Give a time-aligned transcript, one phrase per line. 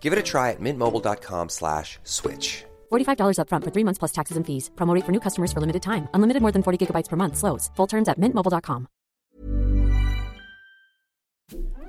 [0.00, 2.64] Give it a try at mintmobile.com slash switch.
[2.90, 4.70] $45 upfront for three months plus taxes and fees.
[4.76, 6.08] Promote for new customers for limited time.
[6.14, 7.36] Unlimited more than 40 gigabytes per month.
[7.36, 7.70] Slows.
[7.76, 8.88] Full terms at mintmobile.com.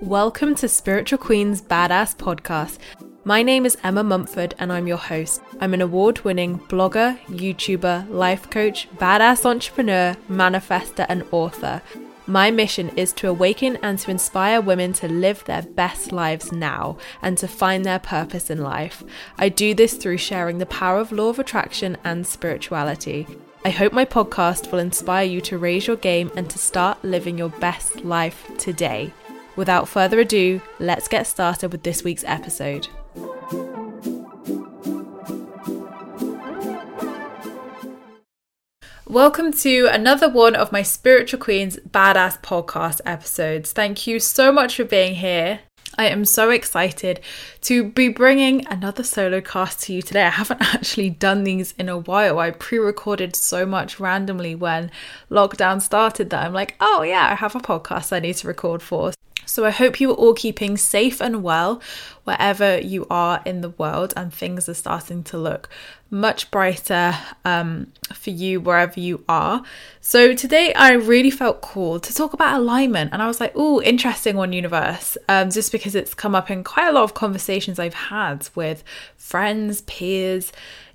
[0.02, 2.78] Welcome to Spiritual Queen's Badass Podcast.
[3.26, 5.42] My name is Emma Mumford and I'm your host.
[5.60, 11.82] I'm an award winning blogger, YouTuber, life coach, badass entrepreneur, manifester, and author.
[12.30, 17.00] My mission is to awaken and to inspire women to live their best lives now
[17.24, 19.04] and to find their purpose in life.
[19.40, 23.26] I do this through sharing the power of law of attraction and spirituality.
[23.66, 27.40] I hope my podcast will inspire you to raise your game and to start living
[27.40, 29.12] your best life today.
[29.56, 32.90] Without further ado, let's get started with this week's episode.
[39.10, 43.72] Welcome to another one of my Spiritual Queens Badass podcast episodes.
[43.72, 45.62] Thank you so much for being here.
[46.00, 47.20] I am so excited
[47.64, 50.24] to be bringing another solo cast to you today.
[50.24, 52.40] I haven't actually done these in a while.
[52.40, 54.92] I pre recorded so much randomly when
[55.30, 58.82] lockdown started that I'm like, oh yeah, I have a podcast I need to record
[58.82, 59.12] for.
[59.50, 61.82] So I hope you are all keeping safe and well
[62.24, 65.68] wherever you are in the world, and things are starting to look
[66.12, 67.16] much brighter
[67.46, 69.64] um, for you wherever you are.
[70.02, 73.82] So today I really felt called to talk about alignment, and I was like, "Oh,
[73.82, 77.80] interesting one, universe," um, just because it's come up in quite a lot of conversations
[77.80, 78.84] I've had with
[79.18, 80.52] friends, peers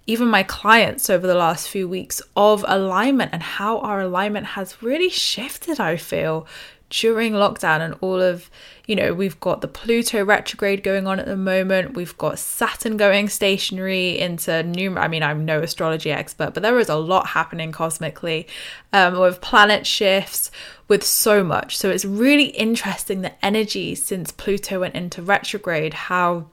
[0.07, 4.83] even my clients over the last few weeks of alignment and how our alignment has
[4.83, 6.47] really shifted, I feel,
[6.91, 8.51] during lockdown and all of,
[8.87, 11.95] you know, we've got the Pluto retrograde going on at the moment.
[11.95, 14.97] We've got Saturn going stationary into new.
[14.97, 18.47] I mean, I'm no astrology expert, but there is a lot happening cosmically
[18.93, 20.51] um, with planet shifts,
[20.87, 21.77] with so much.
[21.77, 26.47] So it's really interesting the energy since Pluto went into retrograde, how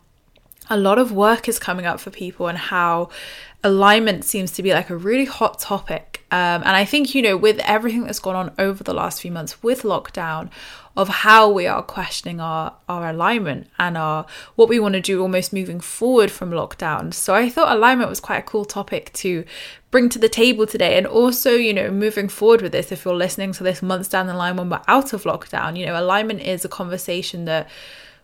[0.69, 3.09] a lot of work is coming up for people and how
[3.63, 6.10] alignment seems to be like a really hot topic.
[6.31, 9.31] Um, and I think, you know, with everything that's gone on over the last few
[9.31, 10.49] months with lockdown,
[10.97, 14.25] of how we are questioning our, our alignment and our
[14.55, 17.13] what we want to do almost moving forward from lockdown.
[17.13, 19.45] So I thought alignment was quite a cool topic to
[19.89, 20.97] bring to the table today.
[20.97, 24.27] And also, you know, moving forward with this, if you're listening to this months down
[24.27, 27.69] the line when we're out of lockdown, you know, alignment is a conversation that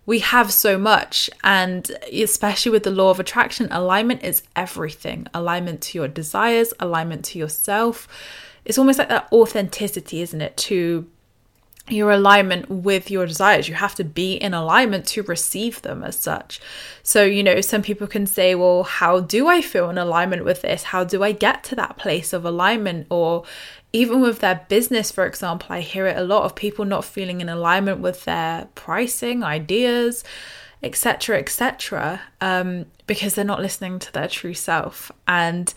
[0.08, 5.82] we have so much and especially with the law of attraction alignment is everything alignment
[5.82, 8.08] to your desires alignment to yourself
[8.66, 11.06] it's almost like that authenticity isn't it to
[11.90, 13.70] your alignment with your desires.
[13.70, 16.60] You have to be in alignment to receive them as such.
[17.04, 20.64] So, you know, some people can say, well, how do I feel in alignment with
[20.64, 20.84] this?
[20.84, 23.08] How do I get to that place of alignment?
[23.10, 23.46] Or
[23.98, 27.42] even with their business, for example, I hear it a lot of people not feeling
[27.42, 30.24] in alignment with their pricing, ideas,
[30.84, 35.12] etc., etc., um, because they're not listening to their true self.
[35.28, 35.74] And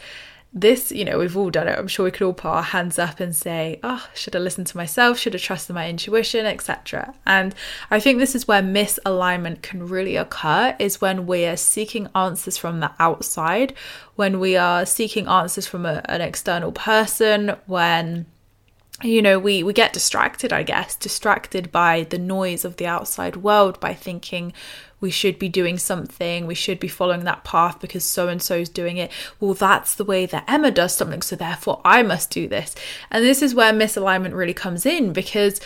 [0.53, 1.79] this, you know, we've all done it.
[1.79, 4.65] I'm sure we could all put our hands up and say, oh, should I listen
[4.65, 5.17] to myself?
[5.17, 7.15] Should I trust my intuition, etc.
[7.25, 7.55] And
[7.91, 12.57] I think this is where misalignment can really occur is when we are seeking answers
[12.57, 13.75] from the outside,
[14.17, 18.27] when we are seeking answers from a, an external person, when
[19.03, 23.37] you know we we get distracted i guess distracted by the noise of the outside
[23.37, 24.53] world by thinking
[25.01, 28.57] we should be doing something, we should be following that path because so and so
[28.57, 29.11] is doing it.
[29.39, 32.75] Well, that's the way that Emma does something, so therefore I must do this.
[33.11, 35.61] And this is where misalignment really comes in because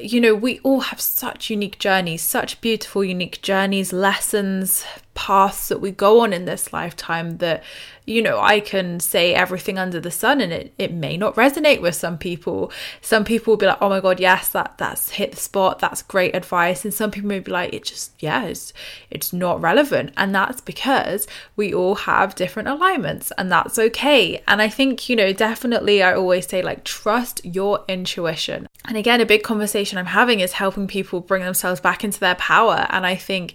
[0.00, 5.80] you know, we all have such unique journeys, such beautiful, unique journeys, lessons, paths that
[5.80, 7.62] we go on in this lifetime that
[8.06, 11.82] you know i can say everything under the sun and it, it may not resonate
[11.82, 15.32] with some people some people will be like oh my god yes that that's hit
[15.32, 18.71] the spot that's great advice and some people may be like it just yeah it's,
[19.10, 20.12] it's not relevant.
[20.16, 21.26] And that's because
[21.56, 24.42] we all have different alignments and that's okay.
[24.46, 28.68] And i think you know definitely i always say like trust your intuition.
[28.86, 32.36] And again a big conversation i'm having is helping people bring themselves back into their
[32.36, 32.86] power.
[32.90, 33.54] And i think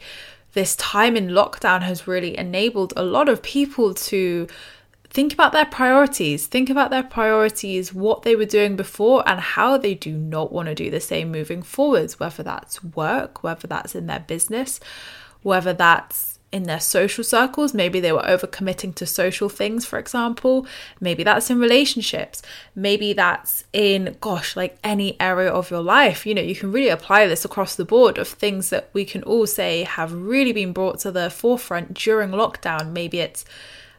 [0.54, 4.48] this time in lockdown has really enabled a lot of people to
[5.10, 9.78] think about their priorities, think about their priorities, what they were doing before, and how
[9.78, 13.96] they do not want to do the same moving forwards, whether that's work, whether that's
[13.96, 14.80] in their business,
[15.42, 17.74] whether that's in their social circles.
[17.74, 20.66] Maybe they were overcommitting to social things, for example.
[21.00, 22.42] Maybe that's in relationships.
[22.74, 26.26] Maybe that's in, gosh, like any area of your life.
[26.26, 29.24] You know, you can really apply this across the board of things that we can
[29.24, 32.92] all say have really been brought to the forefront during lockdown.
[32.92, 33.44] Maybe it's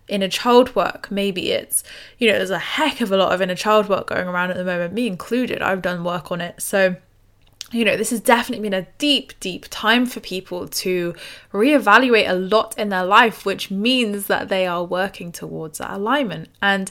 [0.09, 1.11] inner child work.
[1.11, 1.85] Maybe it's,
[2.19, 4.57] you know, there's a heck of a lot of inner child work going around at
[4.57, 5.63] the moment, me included.
[5.63, 6.61] I've done work on it.
[6.61, 6.97] So,
[7.71, 11.15] you know, this has definitely been a deep, deep time for people to
[11.53, 16.49] reevaluate a lot in their life, which means that they are working towards that alignment.
[16.63, 16.91] And,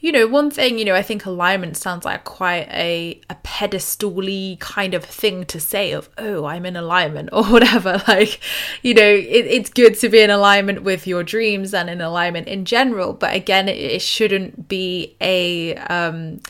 [0.00, 4.58] you know, one thing, you know, I think alignment sounds like quite a, a pedestally
[4.60, 8.02] kind of thing to say of, oh, I'm in alignment or whatever.
[8.06, 8.40] Like,
[8.82, 12.46] you know, it, it's good to be in alignment with your dreams and in alignment
[12.46, 13.12] in general.
[13.12, 16.40] But again, it, it shouldn't be a, um,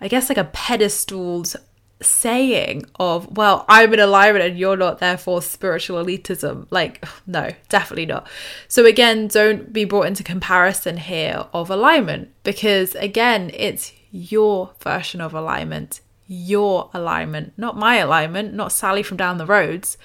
[0.00, 1.56] I guess like a pedestaled
[2.02, 6.66] saying of well i'm in alignment and you're not therefore spiritual elitism.
[6.70, 8.28] Like no definitely not.
[8.68, 15.20] So again don't be brought into comparison here of alignment because again it's your version
[15.20, 19.96] of alignment your alignment not my alignment not sally from down the roads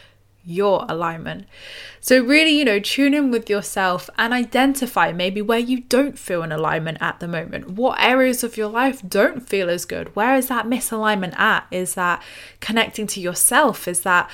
[0.43, 1.45] your alignment.
[1.99, 6.41] So, really, you know, tune in with yourself and identify maybe where you don't feel
[6.41, 7.71] an alignment at the moment.
[7.71, 10.15] What areas of your life don't feel as good?
[10.15, 11.67] Where is that misalignment at?
[11.69, 12.23] Is that
[12.59, 13.88] connecting to yourself?
[13.88, 14.29] Is that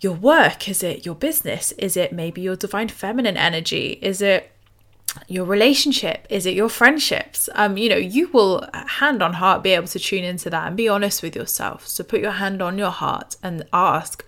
[0.00, 0.68] your work?
[0.68, 1.72] Is it your business?
[1.72, 3.98] Is it maybe your divine feminine energy?
[4.02, 4.50] Is it
[5.28, 6.26] your relationship?
[6.30, 7.48] Is it your friendships?
[7.54, 10.76] Um, you know, you will hand on heart be able to tune into that and
[10.76, 11.86] be honest with yourself.
[11.86, 14.24] So put your hand on your heart and ask,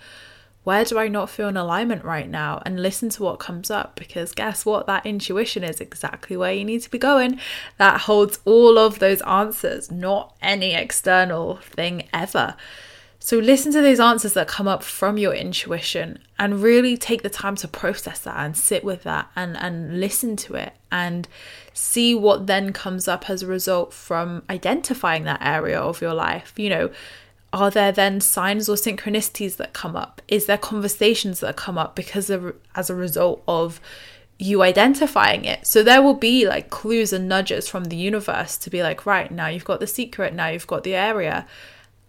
[0.64, 2.62] where do I not feel in alignment right now?
[2.66, 4.86] And listen to what comes up because guess what?
[4.86, 7.40] That intuition is exactly where you need to be going.
[7.78, 12.54] That holds all of those answers, not any external thing ever.
[13.20, 17.28] So listen to those answers that come up from your intuition and really take the
[17.28, 21.26] time to process that and sit with that and, and listen to it and
[21.72, 26.52] see what then comes up as a result from identifying that area of your life.
[26.56, 26.90] You know,
[27.52, 30.20] are there then signs or synchronicities that come up?
[30.28, 33.80] Is there conversations that come up because of, as a result of
[34.38, 35.66] you identifying it?
[35.66, 39.30] So there will be like clues and nudges from the universe to be like, right,
[39.30, 41.46] now you've got the secret, now you've got the area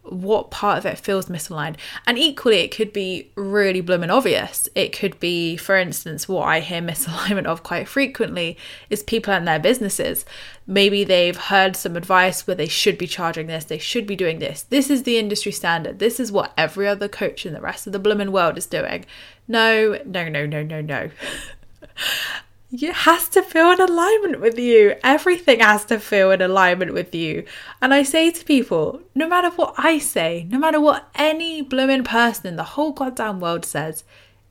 [0.04, 1.75] what part of it feels misaligned.
[2.07, 4.68] And equally, it could be really blooming obvious.
[4.75, 8.57] It could be, for instance, what I hear misalignment of quite frequently
[8.90, 10.25] is people and their businesses.
[10.66, 14.40] Maybe they've heard some advice where they should be charging this, they should be doing
[14.40, 14.63] this.
[14.63, 16.00] This is the industry standard.
[16.00, 19.06] This is what every other coach in the rest of the blooming world is doing.
[19.48, 21.10] No, no, no, no, no, no.
[22.71, 24.95] it has to feel in alignment with you.
[25.04, 27.44] Everything has to feel in alignment with you.
[27.81, 32.04] And I say to people, no matter what I say, no matter what any blooming
[32.04, 34.04] person in the whole goddamn world says,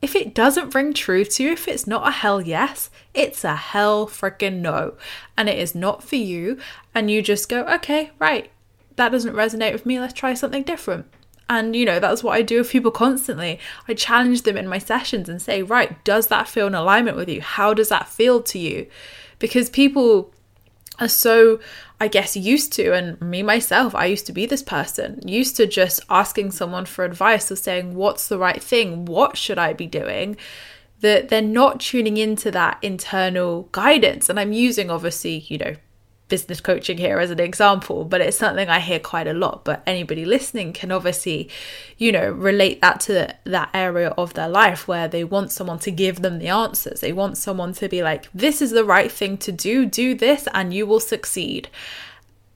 [0.03, 3.57] if it doesn't ring true to you, if it's not a hell yes, it's a
[3.57, 4.95] hell freaking no.
[5.37, 6.59] And it is not for you.
[6.95, 8.51] And you just go, okay, right,
[8.97, 9.99] that doesn't resonate with me.
[9.99, 11.07] Let's try something different.
[11.51, 13.59] And, you know, that's what I do with people constantly.
[13.89, 17.29] I challenge them in my sessions and say, right, does that feel in alignment with
[17.29, 17.41] you?
[17.41, 18.87] How does that feel to you?
[19.39, 20.33] Because people
[21.01, 21.59] are so,
[22.01, 25.67] I guess, used to, and me myself, I used to be this person, used to
[25.67, 29.07] just asking someone for advice or saying, what's the right thing?
[29.07, 30.37] What should I be doing?
[31.01, 34.29] That they're not tuning into that internal guidance.
[34.29, 35.77] And I'm using, obviously, you know,
[36.29, 39.65] business coaching here as an example, but it's something I hear quite a lot.
[39.65, 41.49] But anybody listening can obviously,
[41.97, 45.91] you know, relate that to that area of their life where they want someone to
[45.91, 47.01] give them the answers.
[47.01, 50.47] They want someone to be like, this is the right thing to do, do this,
[50.53, 51.69] and you will succeed.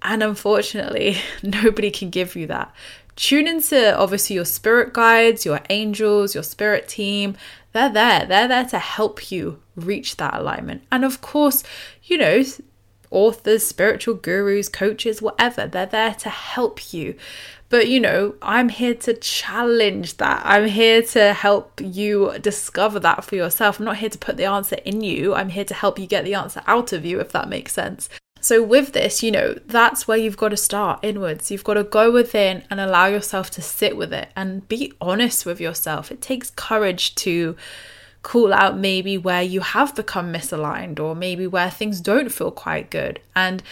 [0.02, 2.72] And unfortunately, nobody can give you that.
[3.14, 7.36] Tune into obviously your spirit guides, your angels, your spirit team.
[7.72, 8.26] They're there.
[8.26, 10.82] They're there to help you reach that alignment.
[10.90, 11.62] And of course,
[12.04, 12.42] you know,
[13.12, 15.66] authors, spiritual gurus, coaches, whatever.
[15.66, 17.16] They're there to help you.
[17.68, 20.42] But you know, I'm here to challenge that.
[20.44, 23.78] I'm here to help you discover that for yourself.
[23.78, 25.34] I'm not here to put the answer in you.
[25.34, 28.10] I'm here to help you get the answer out of you, if that makes sense.
[28.42, 31.50] So, with this, you know, that's where you've got to start inwards.
[31.50, 35.46] You've got to go within and allow yourself to sit with it and be honest
[35.46, 36.10] with yourself.
[36.10, 37.56] It takes courage to
[38.22, 42.90] call out maybe where you have become misaligned or maybe where things don't feel quite
[42.90, 43.20] good.
[43.34, 43.62] And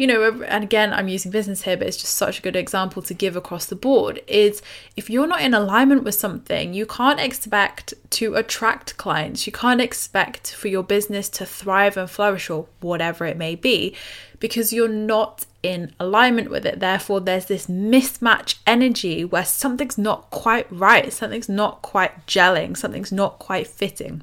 [0.00, 3.02] you know, and again, I'm using business here, but it's just such a good example
[3.02, 4.62] to give across the board is
[4.96, 9.46] if you're not in alignment with something, you can't expect to attract clients.
[9.46, 13.94] You can't expect for your business to thrive and flourish or whatever it may be
[14.38, 16.80] because you're not in alignment with it.
[16.80, 23.12] Therefore, there's this mismatch energy where something's not quite right, something's not quite gelling, something's
[23.12, 24.22] not quite fitting.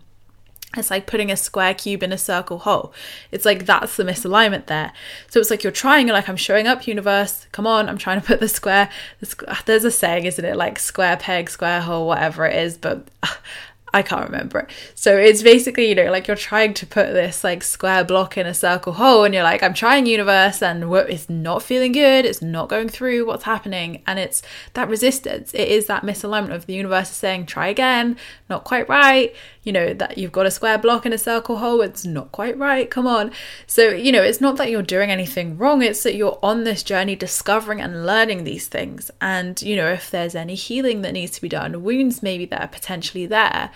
[0.75, 2.93] It's like putting a square cube in a circle hole.
[3.31, 4.91] It's like that's the misalignment there.
[5.29, 7.47] So it's like you're trying, you're like I'm showing up, universe.
[7.53, 8.89] Come on, I'm trying to put the square.
[9.21, 10.57] The, ah, there's a saying, isn't it?
[10.57, 12.77] Like square peg, square hole, whatever it is.
[12.77, 13.39] But ah,
[13.93, 14.69] I can't remember it.
[14.93, 18.45] So it's basically, you know, like you're trying to put this like square block in
[18.45, 22.25] a circle hole, and you're like, I'm trying universe, and it's not feeling good.
[22.25, 23.25] It's not going through.
[23.25, 24.03] What's happening?
[24.05, 24.43] And it's
[24.73, 25.53] that resistance.
[25.53, 28.17] It is that misalignment of the universe saying, try again,
[28.49, 29.33] not quite right.
[29.67, 31.81] You know, that you've got a square block in a circle hole.
[31.81, 32.89] It's not quite right.
[32.89, 33.31] Come on.
[33.65, 35.81] So, you know, it's not that you're doing anything wrong.
[35.81, 39.11] It's that you're on this journey discovering and learning these things.
[39.19, 42.61] And, you know, if there's any healing that needs to be done, wounds maybe that
[42.61, 43.71] are potentially there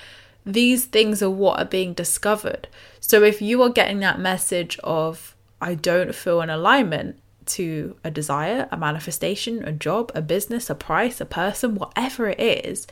[0.45, 2.67] these things are what are being discovered.
[3.00, 8.12] So if you are getting that message of, I don't feel an alignment to a
[8.12, 12.88] desire, a manifestation, a job, a business, a price, a person, whatever it is,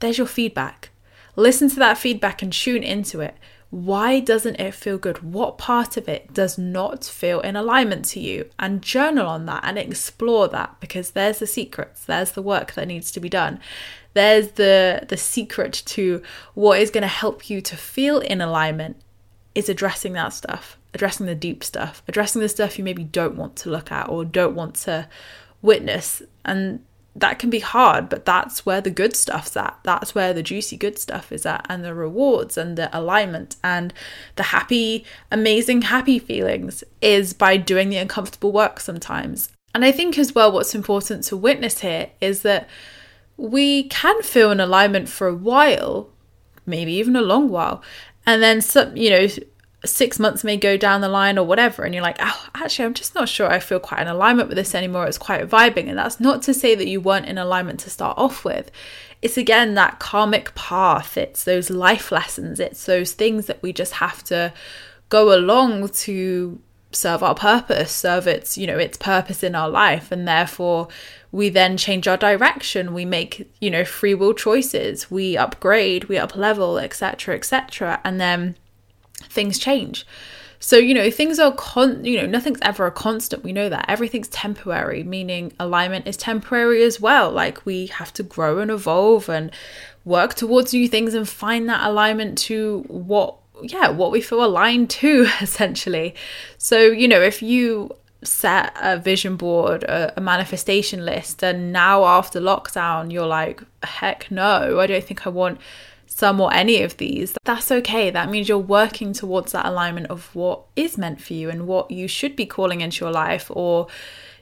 [0.00, 0.90] there's your feedback.
[1.36, 3.36] Listen to that feedback and tune into it.
[3.70, 5.22] Why doesn't it feel good?
[5.22, 8.48] What part of it does not feel in alignment to you?
[8.56, 12.86] And journal on that and explore that because there's the secrets, there's the work that
[12.86, 13.60] needs to be done
[14.14, 16.22] there's the the secret to
[16.54, 18.96] what is going to help you to feel in alignment
[19.54, 23.54] is addressing that stuff addressing the deep stuff addressing the stuff you maybe don't want
[23.56, 25.06] to look at or don't want to
[25.60, 26.82] witness and
[27.16, 30.76] that can be hard but that's where the good stuff's at that's where the juicy
[30.76, 33.94] good stuff is at and the rewards and the alignment and
[34.36, 40.18] the happy amazing happy feelings is by doing the uncomfortable work sometimes and i think
[40.18, 42.68] as well what's important to witness here is that
[43.36, 46.10] we can feel an alignment for a while,
[46.66, 47.82] maybe even a long while.
[48.26, 49.26] And then some, you know,
[49.86, 52.94] six months may go down the line or whatever, and you're like, oh, actually, I'm
[52.94, 55.06] just not sure I feel quite in alignment with this anymore.
[55.06, 55.88] It's quite vibing.
[55.88, 58.70] And that's not to say that you weren't in alignment to start off with.
[59.22, 63.94] It's again that karmic path, it's those life lessons, it's those things that we just
[63.94, 64.52] have to
[65.08, 66.60] go along to
[66.92, 70.12] serve our purpose, serve its, you know, its purpose in our life.
[70.12, 70.88] And therefore,
[71.34, 76.16] we then change our direction we make you know free will choices we upgrade we
[76.16, 78.54] up level etc etc and then
[79.22, 80.06] things change.
[80.64, 83.44] So you know things are con you know nothing's ever a constant.
[83.44, 83.84] We know that.
[83.88, 87.30] Everything's temporary meaning alignment is temporary as well.
[87.30, 89.50] Like we have to grow and evolve and
[90.06, 94.88] work towards new things and find that alignment to what yeah what we feel aligned
[94.90, 96.14] to essentially.
[96.56, 102.04] So you know if you set a vision board, a, a, manifestation list, and now
[102.04, 105.60] after lockdown, you're like, heck no, I don't think I want
[106.14, 107.36] some or any of these.
[107.42, 108.08] That's okay.
[108.08, 111.90] That means you're working towards that alignment of what is meant for you and what
[111.90, 113.88] you should be calling into your life or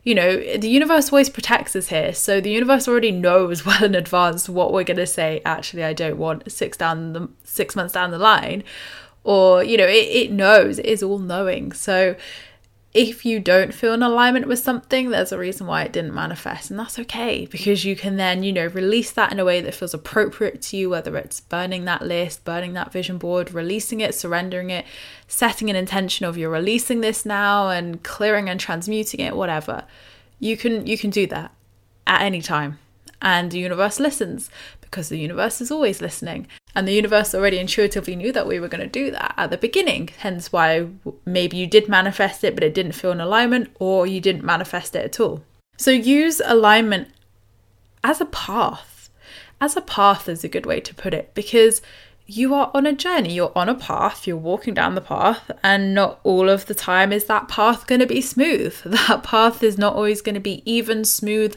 [0.05, 2.13] you know, the universe always protects us here.
[2.13, 5.41] So the universe already knows well in advance what we're going to say.
[5.45, 8.65] Actually, I don't want six down the six months down the line,
[9.25, 10.79] or you know, it, it knows.
[10.79, 11.73] It is all knowing.
[11.73, 12.17] So
[12.95, 16.71] if you don't feel in alignment with something, there's a reason why it didn't manifest,
[16.71, 19.75] and that's okay because you can then, you know, release that in a way that
[19.75, 24.15] feels appropriate to you, whether it's burning that list, burning that vision board, releasing it,
[24.15, 24.85] surrendering it,
[25.27, 29.85] setting an intention of you're releasing this now and clearing and transmuting it, whatever.
[30.39, 31.55] You can you can do that
[32.07, 32.79] at any time.
[33.23, 36.47] And the universe listens because the universe is always listening.
[36.75, 39.59] And the universe already intuitively knew that we were going to do that at the
[39.59, 40.09] beginning.
[40.19, 40.89] Hence why
[41.27, 44.97] maybe you did manifest it, but it didn't feel in alignment, or you didn't manifest
[44.97, 45.43] it at all.
[45.77, 47.09] So use alignment
[48.03, 49.11] as a path.
[49.61, 51.83] As a path is a good way to put it because
[52.27, 55.95] you are on a journey, you're on a path, you're walking down the path, and
[55.95, 58.75] not all of the time is that path going to be smooth.
[58.85, 61.57] That path is not always going to be even, smooth,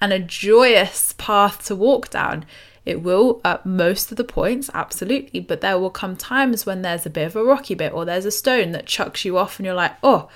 [0.00, 2.44] and a joyous path to walk down.
[2.88, 7.04] It will at most of the points, absolutely, but there will come times when there's
[7.04, 9.66] a bit of a rocky bit or there's a stone that chucks you off and
[9.66, 10.30] you're like, oh,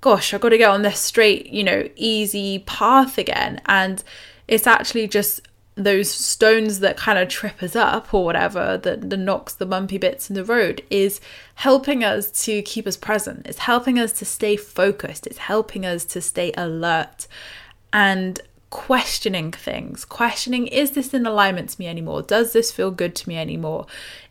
[0.00, 3.60] gosh, I've got to get on this straight, you know, easy path again.
[3.66, 4.02] And
[4.48, 5.42] it's actually just
[5.74, 9.98] those stones that kind of trip us up or whatever, the, the knocks, the bumpy
[9.98, 11.20] bits in the road, is
[11.56, 13.46] helping us to keep us present.
[13.46, 15.26] It's helping us to stay focused.
[15.26, 17.26] It's helping us to stay alert.
[17.92, 18.40] And
[18.72, 22.22] questioning things, questioning is this in alignment to me anymore?
[22.22, 23.84] Does this feel good to me anymore?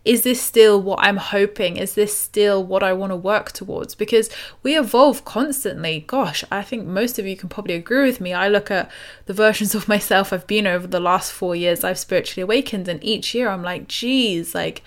[0.04, 1.78] Is this still what I'm hoping?
[1.78, 3.94] Is this still what I want to work towards?
[3.94, 4.32] Because
[4.64, 6.06] we evolve constantly.
[6.08, 8.34] Gosh, I think most of you can probably agree with me.
[8.34, 8.90] I look at
[9.28, 13.02] the versions of myself I've been over the last four years I've spiritually awakened, and
[13.04, 14.82] each year I'm like, geez, like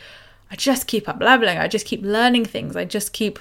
[0.51, 3.39] I just keep up leveling, I just keep learning things, I just keep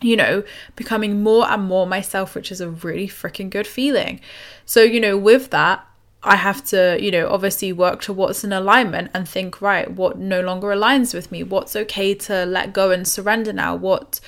[0.00, 0.42] you know,
[0.76, 4.20] becoming more and more myself, which is a really freaking good feeling.
[4.64, 5.84] So, you know, with that,
[6.22, 10.18] I have to, you know, obviously work to what's in alignment and think, right, what
[10.18, 11.42] no longer aligns with me?
[11.42, 13.76] What's okay to let go and surrender now?
[13.76, 14.20] What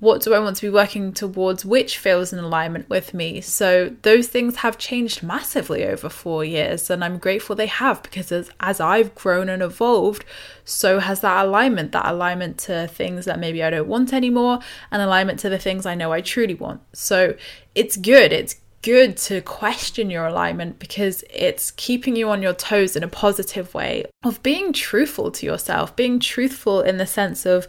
[0.00, 3.40] what do I want to be working towards, which feels in alignment with me.
[3.40, 8.30] So those things have changed massively over four years, and I'm grateful they have because
[8.30, 10.24] as, as I've grown and evolved,
[10.64, 14.60] so has that alignment, that alignment to things that maybe I don't want anymore,
[14.92, 16.80] and alignment to the things I know I truly want.
[16.92, 17.34] So
[17.74, 18.32] it's good.
[18.32, 23.08] It's good to question your alignment because it's keeping you on your toes in a
[23.08, 27.66] positive way of being truthful to yourself, being truthful in the sense of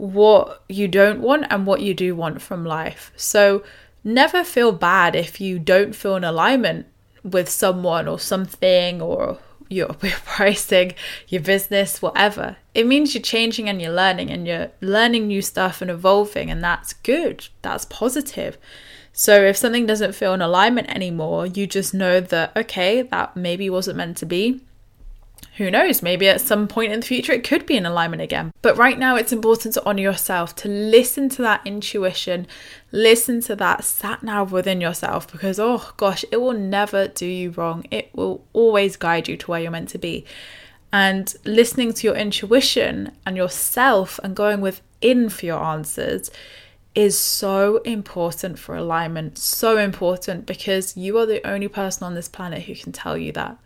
[0.00, 3.12] what you don't want and what you do want from life.
[3.16, 3.62] So
[4.02, 6.86] never feel bad if you don't feel in alignment
[7.22, 9.38] with someone or something or
[9.68, 10.94] your pricing,
[11.28, 12.56] your business, whatever.
[12.74, 16.64] It means you're changing and you're learning and you're learning new stuff and evolving, and
[16.64, 17.46] that's good.
[17.62, 18.58] That's positive.
[19.12, 23.70] So if something doesn't feel in alignment anymore, you just know that, okay, that maybe
[23.70, 24.60] wasn't meant to be
[25.60, 28.50] who knows, maybe at some point in the future it could be in alignment again.
[28.62, 32.46] But right now, it's important to honor yourself, to listen to that intuition,
[32.92, 37.50] listen to that sat nav within yourself, because oh gosh, it will never do you
[37.50, 37.84] wrong.
[37.90, 40.24] It will always guide you to where you're meant to be.
[40.94, 46.30] And listening to your intuition and yourself and going within for your answers
[46.94, 49.36] is so important for alignment.
[49.36, 53.30] So important because you are the only person on this planet who can tell you
[53.32, 53.58] that.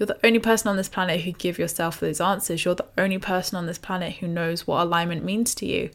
[0.00, 2.64] You're the only person on this planet who give yourself those answers.
[2.64, 5.90] You're the only person on this planet who knows what alignment means to you.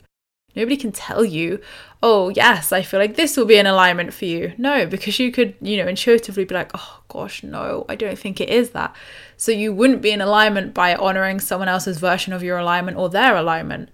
[0.55, 1.59] Nobody can tell you,
[2.03, 4.53] oh, yes, I feel like this will be an alignment for you.
[4.59, 8.39] No, because you could, you know, intuitively be like, oh, gosh, no, I don't think
[8.39, 8.95] it is that.
[9.37, 13.09] So you wouldn't be in alignment by honoring someone else's version of your alignment or
[13.09, 13.89] their alignment.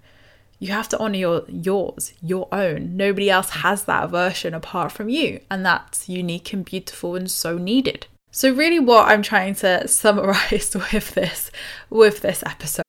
[0.58, 2.98] You have to honor your yours, your own.
[2.98, 7.56] Nobody else has that version apart from you, and that's unique and beautiful and so
[7.56, 8.06] needed.
[8.34, 11.50] So really what I'm trying to summarize with this
[11.90, 12.82] with this episode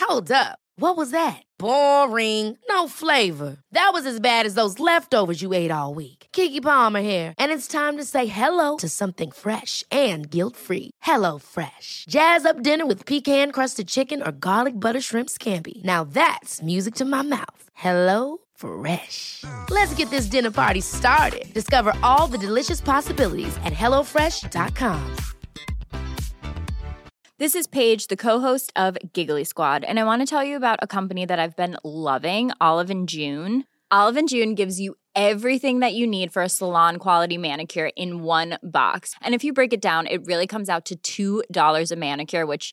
[0.00, 0.58] Hold up.
[0.78, 1.42] What was that?
[1.58, 2.56] Boring.
[2.68, 3.58] No flavor.
[3.72, 6.26] That was as bad as those leftovers you ate all week.
[6.32, 10.90] Keke Palmer here, and it's time to say hello to something fresh and guilt-free.
[11.02, 12.04] Hello Fresh.
[12.08, 15.82] Jazz up dinner with pecan-crusted chicken or garlic butter shrimp scampi.
[15.84, 17.62] Now that's music to my mouth.
[17.74, 19.44] Hello Fresh.
[19.70, 21.52] Let's get this dinner party started.
[21.54, 25.16] Discover all the delicious possibilities at HelloFresh.com.
[27.38, 30.78] This is Paige, the co-host of Giggly Squad, and I want to tell you about
[30.80, 33.64] a company that I've been loving, Olive and June.
[33.90, 38.22] Olive and June gives you everything that you need for a salon quality manicure in
[38.22, 39.14] one box.
[39.20, 42.72] And if you break it down, it really comes out to $2 a manicure, which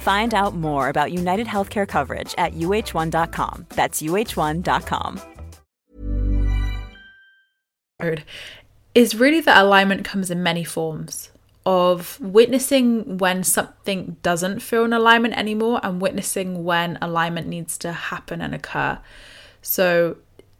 [0.00, 3.66] Find out more about United Healthcare coverage at uh1.com.
[3.70, 5.20] That's uh1.com.
[8.94, 11.30] Is really that alignment comes in many forms
[11.66, 17.92] of witnessing when something doesn't feel in alignment anymore and witnessing when alignment needs to
[17.92, 18.98] happen and occur.
[19.60, 20.16] So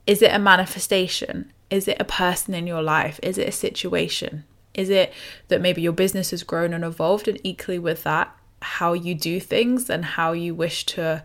[0.09, 1.53] Is it a manifestation?
[1.69, 3.21] Is it a person in your life?
[3.23, 4.45] Is it a situation?
[4.73, 5.13] Is it
[5.49, 9.41] that maybe your business has grown and evolved, and equally with that, how you do
[9.41, 11.25] things and how you wish to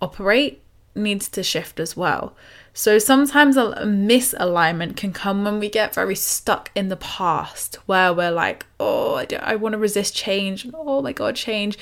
[0.00, 0.62] operate
[0.94, 2.34] needs to shift as well?
[2.74, 8.14] So sometimes a misalignment can come when we get very stuck in the past, where
[8.14, 11.76] we're like, oh, I, I want to resist change, oh my God, change.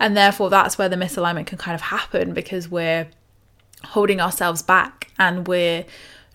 [0.00, 3.08] And therefore, that's where the misalignment can kind of happen because we're
[3.84, 5.84] holding ourselves back and we're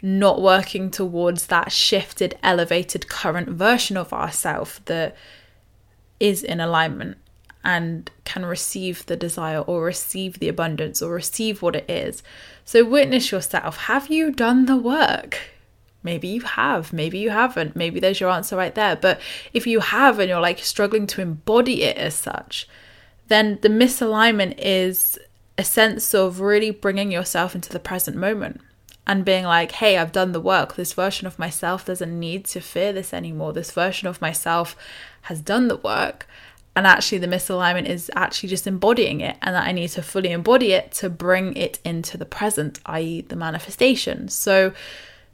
[0.01, 5.17] not working towards that shifted, elevated current version of ourselves that
[6.19, 7.17] is in alignment
[7.67, 12.23] and can receive the desire or receive the abundance or receive what it is.
[12.63, 13.75] So, witness yourself.
[13.75, 15.37] Have you done the work?
[16.01, 17.75] Maybe you have, maybe you haven't.
[17.75, 18.95] Maybe there's your answer right there.
[18.95, 19.19] But
[19.53, 22.69] if you have and you're like struggling to embody it as such,
[23.27, 25.19] then the misalignment is
[25.57, 28.61] a sense of really bringing yourself into the present moment
[29.05, 30.75] and being like, hey, I've done the work.
[30.75, 33.51] This version of myself doesn't need to fear this anymore.
[33.51, 34.77] This version of myself
[35.23, 36.25] has done the work
[36.77, 40.31] and actually the misalignment is actually just embodying it and that i need to fully
[40.31, 44.27] embody it to bring it into the present i.e the manifestation.
[44.27, 44.73] So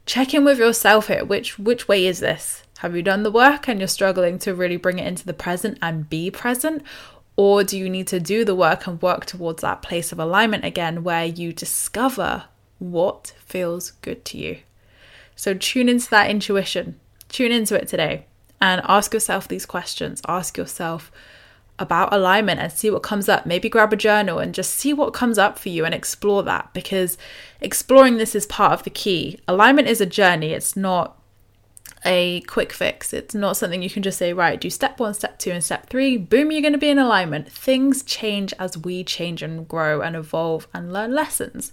[0.06, 1.26] check in with yourself here.
[1.26, 2.64] Which which way is this?
[2.80, 5.78] Have you done the work and you're struggling to really bring it into the present
[5.82, 6.84] and be present?
[7.36, 10.66] Or do you need to do the work and work towards that place of alignment
[10.66, 12.46] again where you discover
[12.78, 14.58] what feels good to you?
[15.36, 17.00] So tune into that intuition.
[17.30, 18.28] Tune into it today
[18.62, 20.22] and ask yourself these questions.
[20.28, 21.12] Ask yourself
[21.84, 23.46] about alignment and see what comes up.
[23.46, 26.74] Maybe grab a journal and just see what comes up for you and explore that
[26.74, 27.18] because
[27.62, 29.40] exploring this is part of the key.
[29.48, 31.20] Alignment is a journey, it's not
[32.06, 33.14] a quick fix.
[33.14, 35.90] It's not something you can just say, right, do step one, step two, and step
[35.90, 37.52] three, boom, you're going to be in alignment.
[37.52, 41.72] Things change as we change and grow and evolve and learn lessons.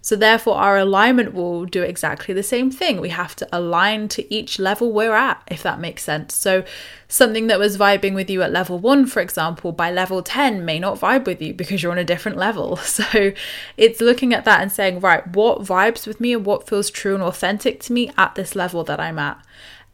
[0.00, 3.00] So, therefore, our alignment will do exactly the same thing.
[3.00, 6.34] We have to align to each level we're at, if that makes sense.
[6.34, 6.64] So,
[7.08, 10.78] something that was vibing with you at level one, for example, by level 10 may
[10.78, 12.78] not vibe with you because you're on a different level.
[12.98, 13.32] So,
[13.76, 17.14] it's looking at that and saying, right, what vibes with me and what feels true
[17.14, 19.40] and authentic to me at this level that I'm at.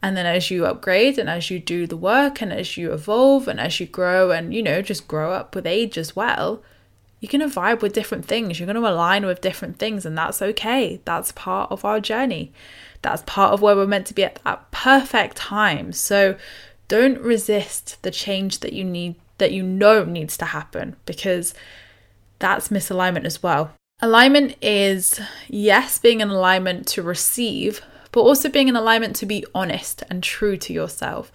[0.01, 3.47] And then as you upgrade and as you do the work and as you evolve
[3.47, 6.63] and as you grow and, you know, just grow up with age as well
[7.33, 8.59] you're going to vibe with different things.
[8.59, 11.01] You're going to align with different things, and that's okay.
[11.05, 12.51] That's part of our journey.
[13.01, 15.91] That's part of where we're meant to be at that perfect time.
[15.91, 16.35] So
[16.87, 21.53] don't resist the change that you need, that you know needs to happen, because
[22.39, 23.73] that's misalignment as well.
[24.01, 29.45] Alignment is, yes, being in alignment to receive, but also being in alignment to be
[29.53, 31.31] honest and true to yourself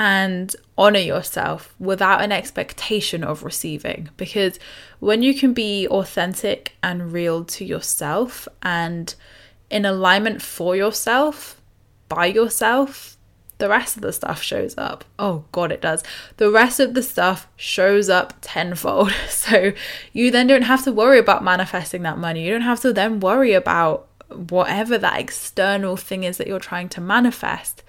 [0.00, 4.08] and honor yourself without an expectation of receiving.
[4.16, 4.58] Because
[4.98, 9.14] when you can be authentic and real to yourself and
[9.68, 11.60] in alignment for yourself,
[12.08, 13.18] by yourself,
[13.58, 15.04] the rest of the stuff shows up.
[15.18, 16.02] Oh God, it does.
[16.38, 19.12] The rest of the stuff shows up tenfold.
[19.28, 19.72] So
[20.12, 22.44] you then don't have to worry about manifesting that money.
[22.44, 26.88] You don't have to then worry about whatever that external thing is that you're trying
[26.90, 27.82] to manifest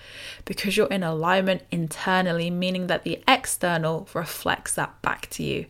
[0.45, 5.65] because you're in alignment internally, meaning that the external reflects that back to you.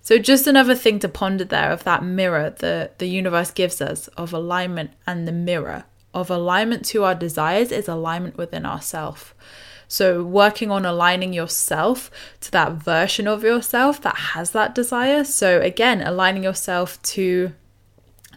[0.00, 4.08] So, just another thing to ponder there of that mirror that the universe gives us
[4.08, 9.34] of alignment and the mirror of alignment to our desires is alignment within ourself.
[9.88, 15.22] So, working on aligning yourself to that version of yourself that has that desire.
[15.22, 17.52] So, again, aligning yourself to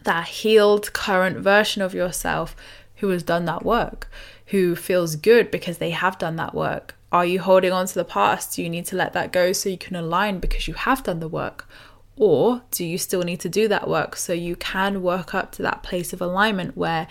[0.06, 2.56] that healed current version of yourself
[2.96, 4.10] who has done that work,
[4.46, 6.94] who feels good because they have done that work.
[7.12, 8.56] Are you holding on to the past?
[8.56, 11.20] Do you need to let that go so you can align because you have done
[11.20, 11.68] the work?
[12.16, 15.62] Or do you still need to do that work so you can work up to
[15.62, 17.06] that place of alignment where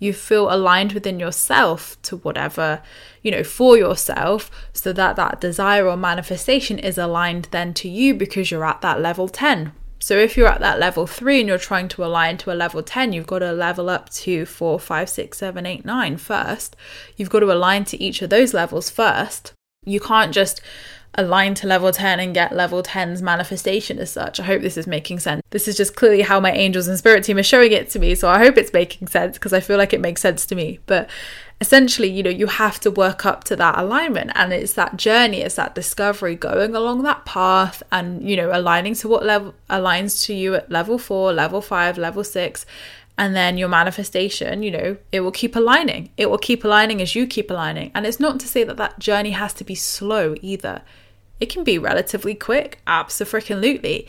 [0.00, 2.82] you feel aligned within yourself to whatever,
[3.22, 8.14] you know, for yourself, so that that desire or manifestation is aligned then to you
[8.14, 11.58] because you're at that level 10, so if you're at that level three and you're
[11.58, 15.10] trying to align to a level 10, you've got to level up to four, five,
[15.10, 16.74] six, seven, eight, nine first.
[17.16, 19.52] You've got to align to each of those levels first.
[19.84, 20.62] You can't just
[21.14, 24.38] align to level 10 and get level 10's manifestation as such.
[24.38, 25.42] I hope this is making sense.
[25.50, 28.14] This is just clearly how my angels and spirit team are showing it to me.
[28.14, 30.78] So I hope it's making sense because I feel like it makes sense to me.
[30.86, 31.10] But
[31.60, 35.40] essentially, you know, you have to work up to that alignment and it's that journey,
[35.40, 40.24] it's that discovery going along that path and, you know, aligning to what level aligns
[40.26, 42.64] to you at level four, level five, level six.
[43.18, 46.10] And then your manifestation, you know, it will keep aligning.
[46.16, 47.90] It will keep aligning as you keep aligning.
[47.94, 50.80] And it's not to say that that journey has to be slow either.
[51.40, 54.06] It can be relatively quick, absolutely.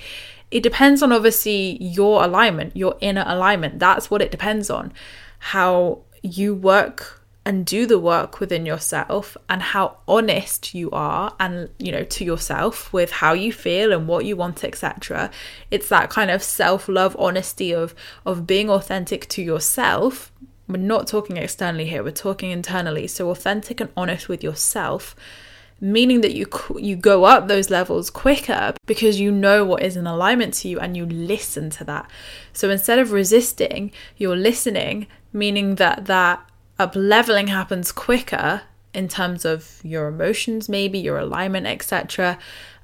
[0.52, 3.80] It depends on obviously your alignment, your inner alignment.
[3.80, 4.94] That's what it depends on.
[5.41, 11.67] how you work and do the work within yourself and how honest you are and
[11.80, 15.32] you know to yourself with how you feel and what you want etc
[15.72, 20.32] it's that kind of self-love honesty of of being authentic to yourself
[20.67, 25.15] we're not talking externally here we're talking internally so authentic and honest with yourself
[25.82, 30.06] meaning that you you go up those levels quicker because you know what is in
[30.06, 32.10] alignment to you and you listen to that
[32.54, 36.39] so instead of resisting you're listening meaning that that
[36.78, 38.62] up leveling happens quicker
[38.94, 42.38] in terms of your emotions, maybe your alignment, etc.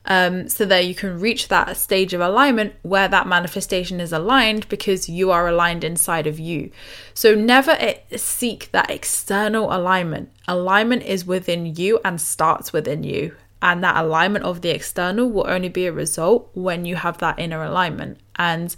[0.09, 4.69] Um, so that you can reach that stage of alignment where that manifestation is aligned
[4.69, 6.71] because you are aligned inside of you.
[7.13, 7.77] So never
[8.15, 10.31] seek that external alignment.
[10.47, 13.35] Alignment is within you and starts within you.
[13.61, 17.37] And that alignment of the external will only be a result when you have that
[17.37, 18.19] inner alignment.
[18.37, 18.73] And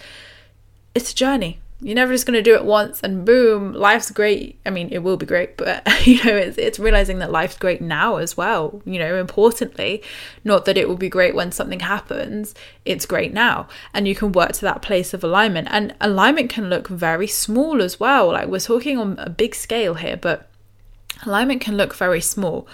[0.95, 4.59] it's a journey you're never just going to do it once and boom life's great.
[4.65, 7.81] I mean it will be great but you know it's, it's realizing that life's great
[7.81, 10.03] now as well you know importantly.
[10.43, 12.53] Not that it will be great when something happens
[12.85, 13.67] it's great now.
[13.93, 15.67] And you can work to that place of alignment.
[15.71, 18.27] And alignment can look very small as well.
[18.27, 20.49] Like we're talking on a big scale here but
[21.25, 22.67] alignment can look very small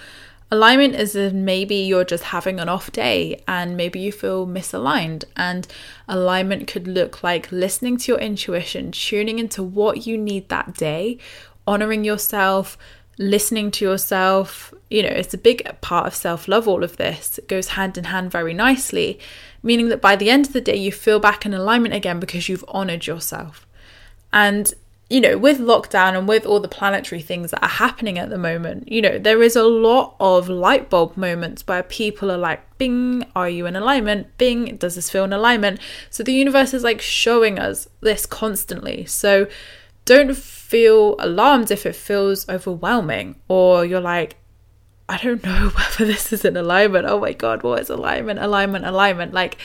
[0.50, 5.24] Alignment is maybe you're just having an off day and maybe you feel misaligned.
[5.36, 5.66] And
[6.06, 11.18] alignment could look like listening to your intuition, tuning into what you need that day,
[11.66, 12.78] honoring yourself,
[13.18, 14.72] listening to yourself.
[14.88, 17.38] You know, it's a big part of self love, all of this.
[17.38, 19.18] It goes hand in hand very nicely,
[19.64, 22.48] meaning that by the end of the day, you feel back in alignment again because
[22.48, 23.66] you've honored yourself.
[24.32, 24.72] And
[25.08, 28.38] you know, with lockdown and with all the planetary things that are happening at the
[28.38, 32.60] moment, you know, there is a lot of light bulb moments where people are like,
[32.76, 34.36] Bing, are you in alignment?
[34.36, 35.78] Bing, does this feel in alignment?
[36.10, 39.04] So the universe is like showing us this constantly.
[39.04, 39.46] So
[40.06, 44.36] don't feel alarmed if it feels overwhelming or you're like,
[45.08, 47.06] I don't know whether this is in alignment.
[47.06, 48.40] Oh my God, what is alignment?
[48.40, 49.32] Alignment, alignment.
[49.32, 49.58] Like,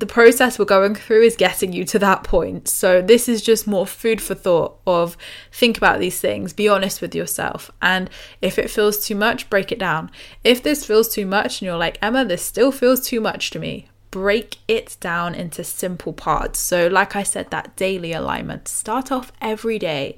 [0.00, 2.66] the process we're going through is getting you to that point.
[2.68, 5.16] So this is just more food for thought of
[5.52, 7.70] think about these things, be honest with yourself.
[7.80, 8.10] And
[8.40, 10.10] if it feels too much, break it down.
[10.42, 13.58] If this feels too much and you're like, Emma, this still feels too much to
[13.58, 16.58] me, break it down into simple parts.
[16.58, 18.68] So like I said, that daily alignment.
[18.68, 20.16] Start off every day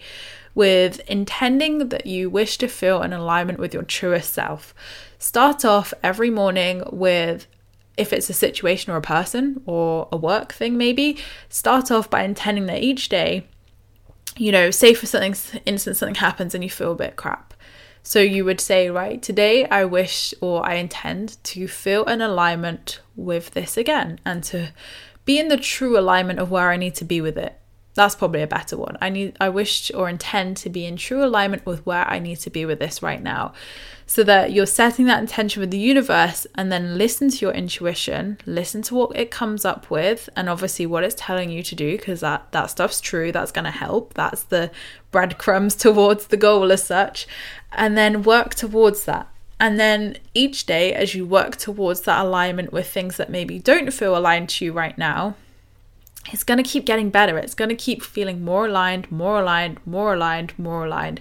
[0.55, 4.75] with intending that you wish to feel in alignment with your truest self.
[5.19, 7.47] Start off every morning with
[7.97, 12.23] if it's a situation or a person or a work thing, maybe start off by
[12.23, 13.47] intending that each day,
[14.37, 17.55] you know, say for something instance something happens and you feel a bit crap.
[18.03, 23.01] So you would say, right, today I wish or I intend to feel an alignment
[23.15, 24.73] with this again and to
[25.25, 27.61] be in the true alignment of where I need to be with it.
[27.95, 28.97] That's probably a better one.
[29.03, 32.37] I need I wish or intend to be in true alignment with where I need
[32.41, 33.53] to be with this right now
[34.07, 38.39] so that you're setting that intention with the universe and then listen to your intuition
[38.47, 41.97] listen to what it comes up with and obviously what it's telling you to do
[41.97, 44.15] because that that stuff's true that's going to help.
[44.15, 44.71] That's the
[45.11, 47.27] breadcrumbs towards the goal as such.
[47.73, 49.29] And then work towards that.
[49.61, 53.93] And then each day as you work towards that alignment with things that maybe don't
[53.93, 55.37] feel aligned to you right now
[56.31, 57.37] it's going to keep getting better.
[57.39, 61.21] It's going to keep feeling more aligned, more aligned, more aligned, more aligned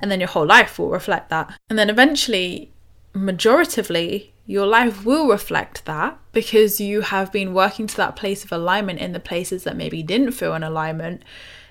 [0.00, 1.56] and then your whole life will reflect that.
[1.68, 2.70] And then eventually,
[3.14, 8.50] majoritively, your life will reflect that because you have been working to that place of
[8.50, 11.22] alignment in the places that maybe didn't feel an alignment.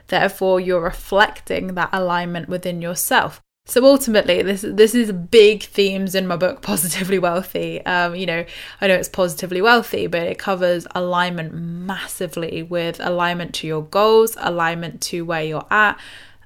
[0.07, 3.41] Therefore, you're reflecting that alignment within yourself.
[3.69, 7.85] So ultimately, this this is big themes in my book, Positively Wealthy.
[7.85, 8.43] Um, you know,
[8.81, 14.35] I know it's positively wealthy, but it covers alignment massively with alignment to your goals,
[14.39, 15.99] alignment to where you're at,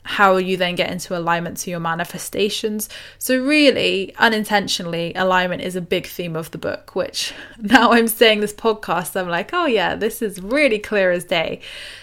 [0.03, 2.89] how you then get into alignment to your manifestations.
[3.17, 8.41] So, really, unintentionally, alignment is a big theme of the book, which now I'm saying
[8.41, 11.61] this podcast, I'm like, oh, yeah, this is really clear as day.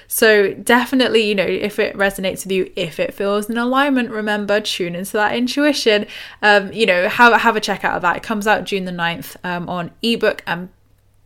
[0.08, 4.60] So, definitely, you know, if it resonates with you, if it feels in alignment, remember,
[4.60, 6.06] tune into that intuition.
[6.42, 8.16] Um, you know, have, have a check out of that.
[8.16, 10.70] It comes out June the 9th um, on ebook and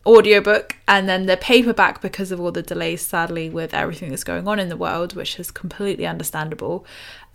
[0.06, 4.46] audiobook and then the paperback because of all the delays sadly with everything that's going
[4.46, 6.84] on in the world which is completely understandable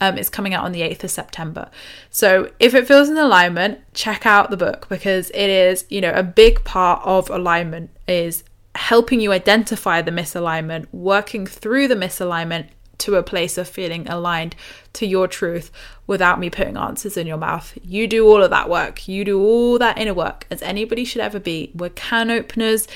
[0.02, 1.70] um, it's coming out on the 8th of september.
[2.10, 6.12] So if it feels in alignment check out the book because it is you know
[6.14, 8.44] a big part of alignment is
[8.76, 12.68] helping you identify the misalignment working through the misalignment
[13.00, 14.56] to a place of feeling aligned
[14.94, 15.72] to your truth
[16.08, 17.78] without me putting answers in your mouth.
[17.84, 19.08] You do all of that work.
[19.08, 21.72] You do all that inner work as anybody should ever be.
[21.74, 22.88] We're can openers.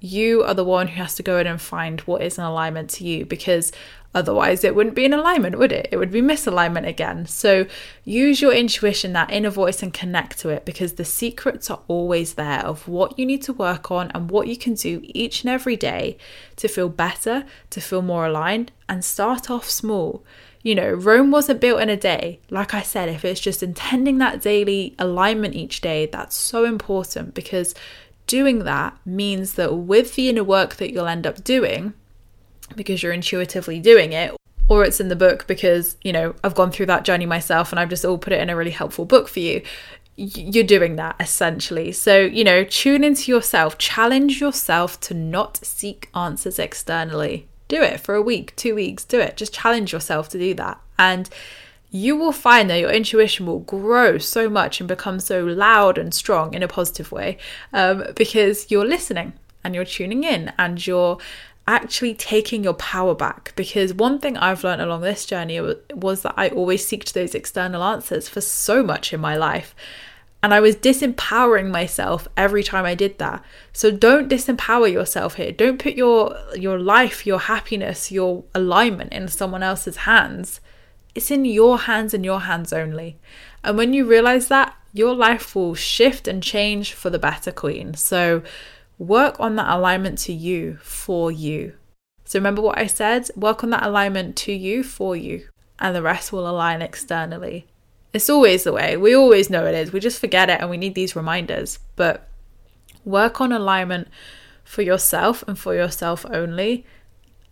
[0.00, 2.90] You are the one who has to go in and find what is in alignment
[2.90, 3.72] to you because
[4.14, 5.88] otherwise it wouldn't be in alignment, would it?
[5.90, 7.26] It would be misalignment again.
[7.26, 7.66] So
[8.04, 12.34] use your intuition, that inner voice, and connect to it because the secrets are always
[12.34, 15.50] there of what you need to work on and what you can do each and
[15.50, 16.18] every day
[16.56, 20.24] to feel better, to feel more aligned, and start off small.
[20.62, 22.40] You know, Rome wasn't built in a day.
[22.50, 27.34] Like I said, if it's just intending that daily alignment each day, that's so important
[27.34, 27.72] because
[28.26, 31.94] doing that means that with the inner work that you'll end up doing,
[32.74, 34.34] because you're intuitively doing it,
[34.68, 37.78] or it's in the book because, you know, I've gone through that journey myself and
[37.78, 39.62] I've just all put it in a really helpful book for you.
[40.16, 41.92] You're doing that essentially.
[41.92, 47.46] So, you know, tune into yourself, challenge yourself to not seek answers externally.
[47.68, 49.36] Do it for a week, two weeks, do it.
[49.36, 50.80] Just challenge yourself to do that.
[50.98, 51.28] And
[51.96, 56.12] you will find that your intuition will grow so much and become so loud and
[56.12, 57.38] strong in a positive way
[57.72, 59.32] um, because you're listening
[59.64, 61.18] and you're tuning in and you're
[61.68, 63.52] actually taking your power back.
[63.56, 65.60] Because one thing I've learned along this journey
[65.94, 69.74] was that I always seeked those external answers for so much in my life.
[70.42, 73.42] And I was disempowering myself every time I did that.
[73.72, 75.50] So don't disempower yourself here.
[75.50, 80.60] Don't put your your life, your happiness, your alignment in someone else's hands.
[81.16, 83.18] It's in your hands and your hands only.
[83.64, 87.94] And when you realize that, your life will shift and change for the better, Queen.
[87.94, 88.42] So
[88.98, 91.72] work on that alignment to you for you.
[92.26, 93.30] So remember what I said?
[93.34, 95.48] Work on that alignment to you for you,
[95.78, 97.66] and the rest will align externally.
[98.12, 98.96] It's always the way.
[98.96, 99.92] We always know it is.
[99.92, 101.78] We just forget it and we need these reminders.
[101.96, 102.28] But
[103.04, 104.08] work on alignment
[104.64, 106.84] for yourself and for yourself only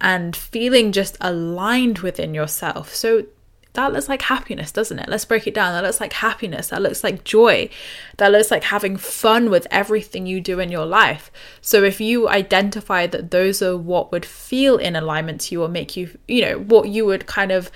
[0.01, 2.95] and feeling just aligned within yourself.
[2.95, 3.27] So
[3.75, 5.09] that looks like happiness, doesn't it?
[5.09, 5.73] Let's break it down.
[5.73, 6.69] That looks like happiness.
[6.69, 7.69] That looks like joy.
[8.17, 11.31] That looks like having fun with everything you do in your life.
[11.61, 15.69] So if you identify that those are what would feel in alignment to you or
[15.69, 17.71] make you, you know, what you would kind of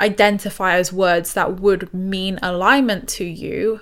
[0.00, 3.80] identify as words that would mean alignment to you,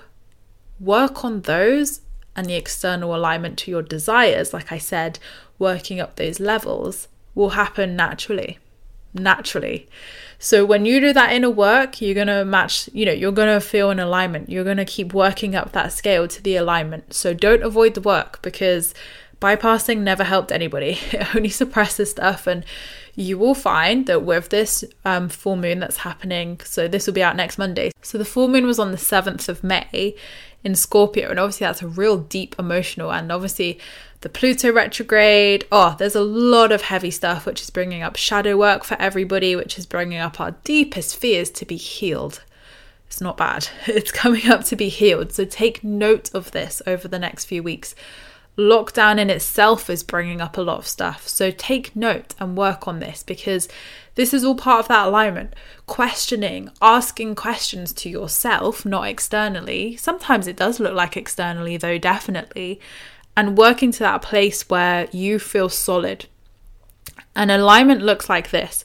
[0.79, 2.01] work on those
[2.35, 5.19] and the external alignment to your desires, like I said,
[5.57, 8.59] working up those levels will happen naturally.
[9.13, 9.87] Naturally.
[10.41, 13.53] So when you do that inner work, you're going to match, you know, you're going
[13.53, 14.49] to feel an alignment.
[14.49, 17.13] You're going to keep working up that scale to the alignment.
[17.13, 18.93] So don't avoid the work because
[19.39, 20.99] bypassing never helped anybody.
[21.11, 22.47] It only suppresses stuff.
[22.47, 22.65] And
[23.15, 27.23] you will find that with this um, full moon that's happening, so this will be
[27.23, 27.91] out next Monday.
[28.01, 30.15] So the full moon was on the 7th of May
[30.63, 31.29] in Scorpio.
[31.29, 33.11] And obviously, that's a real deep emotional.
[33.11, 33.79] And obviously,
[34.21, 35.65] the Pluto retrograde.
[35.71, 39.55] Oh, there's a lot of heavy stuff, which is bringing up shadow work for everybody,
[39.55, 42.43] which is bringing up our deepest fears to be healed.
[43.07, 43.67] It's not bad.
[43.87, 45.33] It's coming up to be healed.
[45.33, 47.95] So take note of this over the next few weeks.
[48.59, 51.27] Lockdown in itself is bringing up a lot of stuff.
[51.27, 53.69] So take note and work on this because
[54.15, 55.55] this is all part of that alignment.
[55.87, 59.95] Questioning, asking questions to yourself, not externally.
[59.95, 62.81] Sometimes it does look like externally, though, definitely
[63.39, 66.25] and working to that place where you feel solid.
[67.37, 68.83] And alignment looks like this.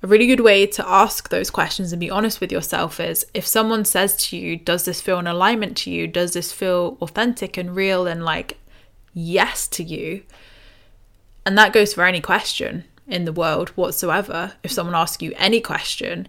[0.00, 3.44] A really good way to ask those questions and be honest with yourself is if
[3.44, 6.06] someone says to you, Does this feel in alignment to you?
[6.06, 8.59] Does this feel authentic and real and like
[9.12, 10.22] yes to you?
[11.44, 14.52] And that goes for any question in the world whatsoever.
[14.62, 16.28] If someone asks you any question,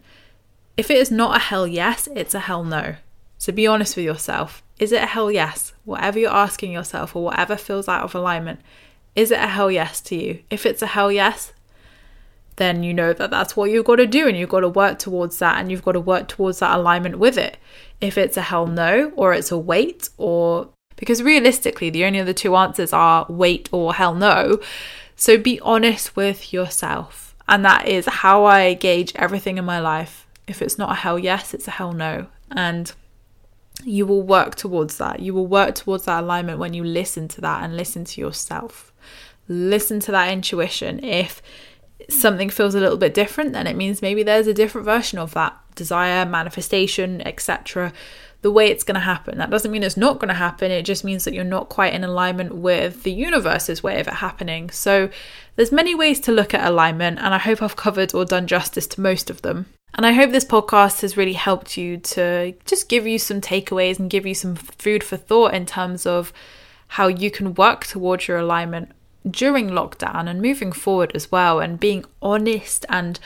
[0.77, 2.95] if it is not a hell yes, it's a hell no.
[3.37, 4.63] So be honest with yourself.
[4.79, 5.73] Is it a hell yes?
[5.85, 8.61] Whatever you're asking yourself or whatever feels out of alignment,
[9.15, 10.43] is it a hell yes to you?
[10.49, 11.53] If it's a hell yes,
[12.55, 14.99] then you know that that's what you've got to do and you've got to work
[14.99, 17.57] towards that and you've got to work towards that alignment with it.
[17.99, 20.69] If it's a hell no or it's a wait or
[21.01, 24.59] because realistically the only other two answers are wait or hell no.
[25.15, 27.35] So be honest with yourself.
[27.49, 30.27] And that is how I gauge everything in my life.
[30.45, 32.27] If it's not a hell yes, it's a hell no.
[32.51, 32.93] And
[33.83, 35.21] you will work towards that.
[35.21, 38.93] You will work towards that alignment when you listen to that and listen to yourself.
[39.47, 41.03] Listen to that intuition.
[41.03, 41.41] If
[42.09, 45.33] something feels a little bit different, then it means maybe there's a different version of
[45.33, 47.91] that desire, manifestation, etc.
[48.41, 49.37] The way it's going to happen.
[49.37, 50.71] That doesn't mean it's not going to happen.
[50.71, 54.15] It just means that you're not quite in alignment with the universe's way of it
[54.15, 54.71] happening.
[54.71, 55.09] So
[55.55, 58.87] there's many ways to look at alignment, and I hope I've covered or done justice
[58.87, 59.67] to most of them.
[59.93, 63.99] And I hope this podcast has really helped you to just give you some takeaways
[63.99, 66.33] and give you some food for thought in terms of
[66.87, 68.89] how you can work towards your alignment
[69.29, 73.19] during lockdown and moving forward as well, and being honest and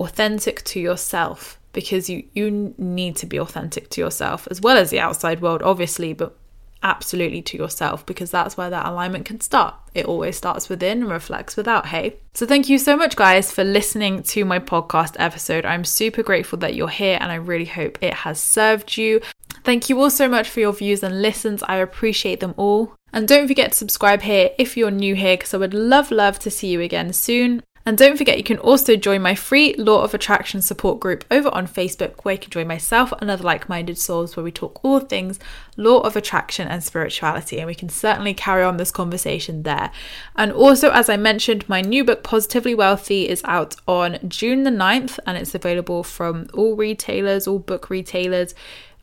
[0.00, 4.90] authentic to yourself because you, you need to be authentic to yourself as well as
[4.90, 6.36] the outside world, obviously, but
[6.82, 9.74] absolutely to yourself because that's where that alignment can start.
[9.94, 12.16] It always starts within and reflects without, hey?
[12.32, 15.66] So, thank you so much, guys, for listening to my podcast episode.
[15.66, 19.20] I'm super grateful that you're here and I really hope it has served you.
[19.62, 21.62] Thank you all so much for your views and listens.
[21.64, 22.94] I appreciate them all.
[23.12, 26.38] And don't forget to subscribe here if you're new here because I would love, love
[26.40, 27.62] to see you again soon.
[27.86, 31.48] And don't forget, you can also join my free Law of Attraction support group over
[31.54, 34.84] on Facebook, where you can join myself and other like minded souls where we talk
[34.84, 35.38] all things
[35.76, 37.58] law of attraction and spirituality.
[37.58, 39.92] And we can certainly carry on this conversation there.
[40.34, 44.70] And also, as I mentioned, my new book, Positively Wealthy, is out on June the
[44.70, 48.52] 9th and it's available from all retailers, all book retailers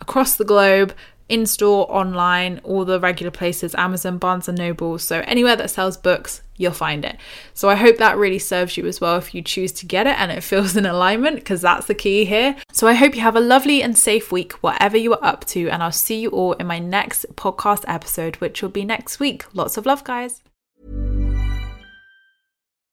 [0.02, 0.94] across the globe
[1.34, 5.00] in store, online, all the regular places, Amazon, Barnes and Noble.
[5.00, 7.18] So anywhere that sells books, you'll find it.
[7.56, 10.16] So I hope that really serves you as well if you choose to get it
[10.20, 12.56] and it feels in alignment because that's the key here.
[12.72, 15.70] So I hope you have a lovely and safe week, whatever you are up to,
[15.70, 19.44] and I'll see you all in my next podcast episode, which will be next week.
[19.56, 20.44] Lots of love, guys.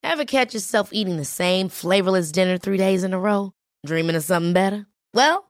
[0.03, 3.53] Ever catch yourself eating the same flavorless dinner three days in a row?
[3.84, 4.86] Dreaming of something better?
[5.12, 5.49] Well,